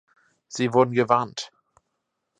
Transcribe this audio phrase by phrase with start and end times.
[0.47, 1.51] Sie wurden gewarnt!